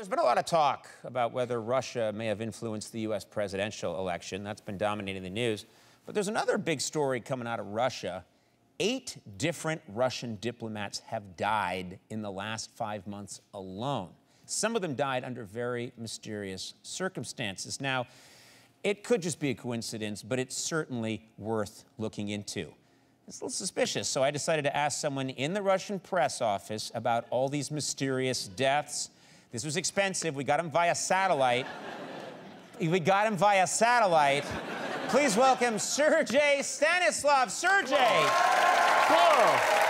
There's 0.00 0.08
been 0.08 0.18
a 0.18 0.22
lot 0.22 0.38
of 0.38 0.46
talk 0.46 0.88
about 1.04 1.34
whether 1.34 1.60
Russia 1.60 2.10
may 2.14 2.24
have 2.28 2.40
influenced 2.40 2.90
the 2.90 3.00
U.S. 3.00 3.22
presidential 3.22 3.98
election. 3.98 4.42
That's 4.42 4.62
been 4.62 4.78
dominating 4.78 5.22
the 5.22 5.28
news. 5.28 5.66
But 6.06 6.14
there's 6.14 6.28
another 6.28 6.56
big 6.56 6.80
story 6.80 7.20
coming 7.20 7.46
out 7.46 7.60
of 7.60 7.66
Russia. 7.66 8.24
Eight 8.78 9.18
different 9.36 9.82
Russian 9.88 10.38
diplomats 10.40 11.00
have 11.00 11.36
died 11.36 11.98
in 12.08 12.22
the 12.22 12.30
last 12.30 12.70
five 12.70 13.06
months 13.06 13.42
alone. 13.52 14.08
Some 14.46 14.74
of 14.74 14.80
them 14.80 14.94
died 14.94 15.22
under 15.22 15.44
very 15.44 15.92
mysterious 15.98 16.72
circumstances. 16.82 17.78
Now, 17.78 18.06
it 18.82 19.04
could 19.04 19.20
just 19.20 19.38
be 19.38 19.50
a 19.50 19.54
coincidence, 19.54 20.22
but 20.22 20.38
it's 20.38 20.56
certainly 20.56 21.28
worth 21.36 21.84
looking 21.98 22.30
into. 22.30 22.72
It's 23.28 23.42
a 23.42 23.44
little 23.44 23.50
suspicious, 23.50 24.08
so 24.08 24.22
I 24.22 24.30
decided 24.30 24.62
to 24.62 24.74
ask 24.74 24.98
someone 24.98 25.28
in 25.28 25.52
the 25.52 25.60
Russian 25.60 26.00
press 26.00 26.40
office 26.40 26.90
about 26.94 27.26
all 27.28 27.50
these 27.50 27.70
mysterious 27.70 28.48
deaths 28.48 29.10
this 29.52 29.64
was 29.64 29.76
expensive. 29.76 30.36
We 30.36 30.44
got 30.44 30.60
him 30.60 30.70
via 30.70 30.94
satellite. 30.94 31.66
we 32.80 33.00
got 33.00 33.26
him 33.26 33.36
via 33.36 33.66
satellite. 33.66 34.44
Please 35.08 35.36
welcome 35.36 35.78
Sergey 35.78 36.60
Stanislav. 36.62 37.50
Sergey! 37.50 37.96
Whoa! 39.10 39.80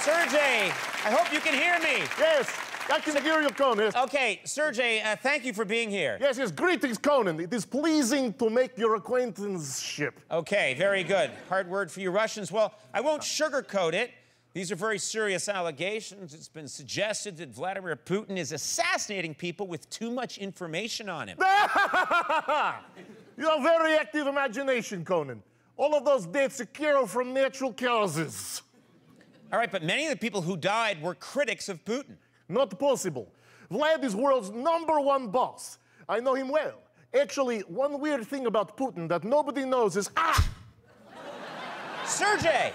Sergei, 0.00 0.70
I 1.04 1.10
hope 1.10 1.32
you 1.32 1.40
can 1.40 1.54
hear 1.54 1.78
me. 1.78 2.04
Yes, 2.18 2.50
I 2.92 3.00
can 3.00 3.22
hear 3.22 3.40
you, 3.40 3.48
Conan. 3.48 3.92
Okay, 3.96 4.40
Sergey, 4.44 5.00
uh, 5.00 5.16
thank 5.16 5.44
you 5.44 5.52
for 5.52 5.64
being 5.64 5.88
here. 5.90 6.18
Yes, 6.20 6.38
yes, 6.38 6.50
greetings, 6.50 6.98
Conan. 6.98 7.40
It 7.40 7.52
is 7.54 7.64
pleasing 7.64 8.32
to 8.34 8.50
make 8.50 8.76
your 8.76 8.96
acquaintanceship. 8.96 10.20
Okay, 10.30 10.74
very 10.74 11.02
good. 11.02 11.30
Hard 11.48 11.68
word 11.68 11.90
for 11.90 12.00
you 12.00 12.10
Russians. 12.10 12.52
Well, 12.52 12.74
I 12.92 13.00
won't 13.00 13.22
sugarcoat 13.22 13.94
it. 13.94 14.10
These 14.52 14.72
are 14.72 14.76
very 14.76 14.98
serious 14.98 15.48
allegations. 15.48 16.34
It's 16.34 16.48
been 16.48 16.66
suggested 16.66 17.36
that 17.36 17.50
Vladimir 17.50 17.94
Putin 17.94 18.36
is 18.36 18.50
assassinating 18.50 19.34
people 19.34 19.68
with 19.68 19.88
too 19.90 20.10
much 20.10 20.38
information 20.38 21.08
on 21.08 21.28
him. 21.28 21.38
you 23.38 23.48
have 23.48 23.62
very 23.62 23.94
active 23.94 24.26
imagination, 24.26 25.04
Conan. 25.04 25.40
All 25.76 25.94
of 25.94 26.04
those 26.04 26.26
deaths 26.26 26.58
occur 26.58 27.06
from 27.06 27.32
natural 27.32 27.72
causes. 27.72 28.62
All 29.52 29.58
right, 29.58 29.70
but 29.70 29.84
many 29.84 30.06
of 30.06 30.10
the 30.10 30.18
people 30.18 30.42
who 30.42 30.56
died 30.56 31.00
were 31.00 31.14
critics 31.14 31.68
of 31.68 31.84
Putin. 31.84 32.16
Not 32.48 32.76
possible. 32.76 33.28
Vlad 33.70 34.02
is 34.02 34.16
world's 34.16 34.50
number 34.50 35.00
one 35.00 35.28
boss. 35.28 35.78
I 36.08 36.18
know 36.18 36.34
him 36.34 36.48
well. 36.48 36.80
Actually, 37.18 37.60
one 37.60 38.00
weird 38.00 38.26
thing 38.26 38.46
about 38.46 38.76
Putin 38.76 39.08
that 39.08 39.22
nobody 39.22 39.64
knows 39.64 39.96
is 39.96 40.10
ah! 40.16 40.48
Sergei! 42.04 42.72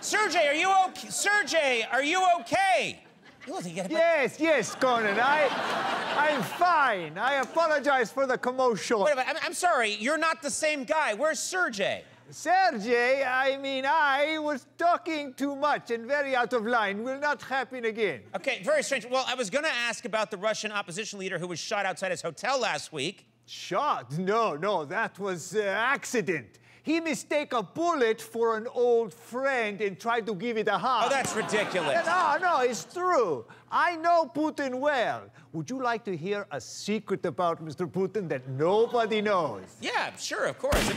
Sergey, 0.00 0.46
are 0.46 0.54
you 0.54 0.72
okay? 0.86 1.08
Sergey, 1.08 1.86
are 1.90 2.02
you 2.02 2.24
okay? 2.40 3.02
Yes, 3.46 4.38
yes, 4.38 4.74
Conan. 4.74 5.18
I, 5.18 5.48
I'm 6.16 6.42
fine. 6.42 7.16
I 7.18 7.34
apologize 7.34 8.12
for 8.12 8.26
the 8.26 8.36
commotion. 8.36 9.00
Wait 9.00 9.12
a 9.12 9.16
minute. 9.16 9.26
I'm, 9.30 9.36
I'm 9.46 9.54
sorry. 9.54 9.94
You're 9.94 10.18
not 10.18 10.42
the 10.42 10.50
same 10.50 10.84
guy. 10.84 11.14
Where's 11.14 11.38
Sergey? 11.38 12.04
Sergey, 12.30 13.24
I 13.24 13.56
mean, 13.56 13.86
I 13.86 14.38
was 14.38 14.66
talking 14.76 15.32
too 15.32 15.56
much 15.56 15.90
and 15.90 16.06
very 16.06 16.36
out 16.36 16.52
of 16.52 16.66
line. 16.66 17.02
Will 17.02 17.18
not 17.18 17.40
happen 17.42 17.86
again. 17.86 18.20
Okay, 18.36 18.60
very 18.62 18.82
strange. 18.82 19.06
Well, 19.06 19.24
I 19.26 19.34
was 19.34 19.48
going 19.48 19.64
to 19.64 19.72
ask 19.72 20.04
about 20.04 20.30
the 20.30 20.36
Russian 20.36 20.70
opposition 20.70 21.18
leader 21.18 21.38
who 21.38 21.46
was 21.46 21.58
shot 21.58 21.86
outside 21.86 22.10
his 22.10 22.20
hotel 22.20 22.60
last 22.60 22.92
week. 22.92 23.26
Shot? 23.46 24.18
No, 24.18 24.56
no, 24.56 24.84
that 24.84 25.18
was 25.18 25.56
uh, 25.56 25.60
accident. 25.60 26.58
He 26.88 27.00
mistake 27.00 27.52
a 27.52 27.62
bullet 27.62 28.18
for 28.18 28.56
an 28.56 28.66
old 28.72 29.12
friend 29.12 29.78
and 29.82 30.00
tried 30.00 30.24
to 30.24 30.34
give 30.34 30.56
it 30.56 30.68
a 30.68 30.78
hug. 30.78 31.02
Oh, 31.04 31.08
that's 31.10 31.36
ridiculous. 31.36 32.06
No, 32.06 32.38
no, 32.40 32.60
it's 32.60 32.84
true. 32.84 33.44
I 33.70 33.96
know 33.96 34.24
Putin 34.34 34.80
well. 34.80 35.24
Would 35.52 35.68
you 35.68 35.82
like 35.82 36.02
to 36.06 36.16
hear 36.16 36.46
a 36.50 36.58
secret 36.58 37.26
about 37.26 37.62
Mr. 37.62 37.86
Putin 37.86 38.26
that 38.30 38.48
nobody 38.48 39.20
knows? 39.20 39.64
Yeah, 39.82 40.16
sure, 40.16 40.46
of 40.46 40.58
course. 40.58 40.90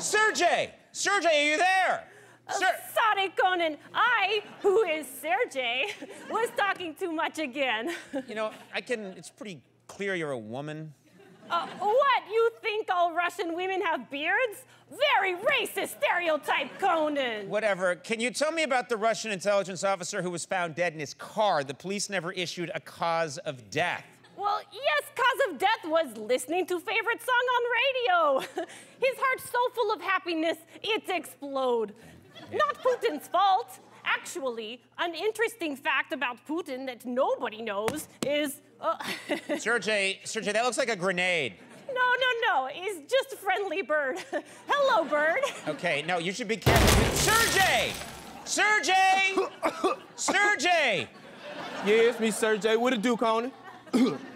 Sergey! 0.00 0.74
Sergey, 0.90 1.28
are 1.28 1.50
you 1.52 1.56
there? 1.56 2.08
Uh, 2.48 2.52
Sir 2.54 2.74
sorry, 2.92 3.28
Conan. 3.40 3.76
I, 3.94 4.42
who 4.60 4.82
is 4.86 5.06
Sergey, 5.22 5.86
was 6.28 6.48
talking 6.56 6.96
too 6.96 7.12
much 7.12 7.38
again. 7.38 7.94
you 8.26 8.34
know, 8.34 8.50
I 8.74 8.80
can, 8.80 9.04
it's 9.16 9.30
pretty 9.30 9.62
clear 9.86 10.16
you're 10.16 10.32
a 10.32 10.38
woman. 10.56 10.92
Uh, 11.50 11.66
what? 11.78 12.22
You 12.30 12.50
think 12.62 12.88
all 12.92 13.14
Russian 13.14 13.54
women 13.54 13.82
have 13.82 14.10
beards? 14.10 14.64
Very 14.90 15.34
racist 15.34 15.96
stereotype, 15.98 16.78
Conan. 16.78 17.48
Whatever. 17.48 17.96
Can 17.96 18.20
you 18.20 18.30
tell 18.30 18.52
me 18.52 18.62
about 18.62 18.88
the 18.88 18.96
Russian 18.96 19.30
intelligence 19.30 19.82
officer 19.82 20.22
who 20.22 20.30
was 20.30 20.44
found 20.44 20.74
dead 20.74 20.92
in 20.92 21.00
his 21.00 21.14
car? 21.14 21.64
The 21.64 21.74
police 21.74 22.08
never 22.08 22.32
issued 22.32 22.70
a 22.74 22.80
cause 22.80 23.38
of 23.38 23.70
death. 23.70 24.04
Well, 24.36 24.60
yes, 24.72 25.02
cause 25.14 25.52
of 25.52 25.58
death 25.58 25.84
was 25.84 26.16
listening 26.16 26.66
to 26.66 26.80
favorite 26.80 27.22
song 27.22 27.34
on 27.56 28.40
radio. 28.40 28.64
his 29.00 29.16
heart's 29.18 29.50
so 29.50 29.58
full 29.74 29.92
of 29.92 30.00
happiness, 30.00 30.58
it 30.82 31.04
explode. 31.08 31.94
Not 32.52 32.76
Putin's 32.82 33.28
fault. 33.28 33.78
Actually, 34.14 34.80
an 34.98 35.14
interesting 35.14 35.76
fact 35.76 36.12
about 36.12 36.38
Putin 36.46 36.86
that 36.86 37.04
nobody 37.04 37.62
knows 37.62 38.08
is. 38.26 38.60
Uh, 38.80 38.96
Sergey, 39.58 40.20
Sergey, 40.24 40.52
that 40.52 40.64
looks 40.64 40.78
like 40.78 40.88
a 40.88 40.96
grenade. 40.96 41.54
No, 41.88 41.94
no, 41.94 42.28
no. 42.46 42.68
He's 42.72 42.98
just 43.10 43.32
a 43.32 43.36
friendly 43.36 43.82
bird. 43.82 44.18
Hello, 44.68 45.04
bird. 45.04 45.40
Okay, 45.68 46.04
no, 46.06 46.18
you 46.18 46.32
should 46.32 46.48
be 46.48 46.56
careful. 46.56 47.14
Sergey! 47.16 47.92
Sergey! 48.44 49.34
Sergey! 50.16 51.08
Yes, 51.86 52.18
me, 52.20 52.30
Sergey. 52.30 52.76
What 52.76 52.92
it 52.92 53.02
do, 53.02 53.16
Conan? 53.16 53.52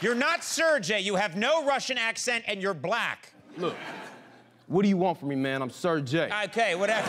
You're 0.00 0.14
not 0.14 0.44
Sergey. 0.44 1.00
You 1.00 1.16
have 1.16 1.36
no 1.36 1.64
Russian 1.64 1.96
accent 1.96 2.44
and 2.46 2.60
you're 2.60 2.74
black. 2.74 3.32
Look, 3.56 3.74
what 4.66 4.82
do 4.82 4.88
you 4.88 4.96
want 4.96 5.18
from 5.18 5.28
me, 5.28 5.36
man? 5.36 5.62
I'm 5.62 5.70
Sergey. 5.70 6.30
Okay, 6.44 6.74
whatever. 6.74 7.08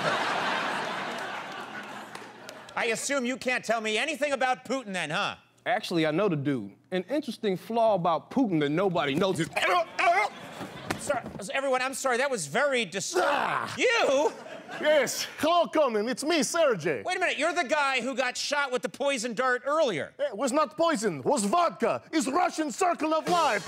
I 2.76 2.86
assume 2.92 3.26
you 3.26 3.38
can't 3.38 3.66
tell 3.66 3.82
me 3.82 3.98
anything 3.98 4.32
about 4.32 4.64
Putin 4.64 4.94
then, 4.94 5.10
huh? 5.10 5.36
Actually, 5.66 6.06
I 6.06 6.12
know 6.12 6.30
the 6.30 6.36
dude. 6.36 6.72
An 6.92 7.04
interesting 7.10 7.58
flaw 7.58 7.96
about 7.96 8.32
Putin 8.32 8.60
that 8.62 8.70
nobody 8.70 9.16
knows 9.16 9.40
is. 9.40 9.50
Sorry, 11.00 11.22
everyone, 11.54 11.82
I'm 11.82 11.94
sorry. 11.94 12.18
That 12.18 12.32
was 12.32 12.48
very 12.48 12.86
disturbing. 12.86 13.30
Ah. 13.30 13.76
You? 13.78 14.32
Yes, 14.82 15.28
hello, 15.40 15.66
Conan. 15.68 16.08
It's 16.08 16.24
me, 16.24 16.44
Sergey. 16.44 17.04
Wait 17.06 17.18
a 17.18 17.20
minute. 17.20 17.38
You're 17.38 17.54
the 17.54 17.64
guy 17.64 18.02
who 18.02 18.16
got 18.16 18.38
shot 18.38 18.72
with 18.72 18.82
the 18.82 18.90
poison 18.90 19.34
dart 19.34 19.64
earlier. 19.66 20.14
It 20.20 20.38
was 20.38 20.52
not 20.52 20.78
poison. 20.78 21.20
It 21.20 21.26
was 21.26 21.44
vodka. 21.46 22.02
It's 22.12 22.28
Russian 22.28 22.72
circle 22.72 23.14
of 23.14 23.28
life. 23.28 23.66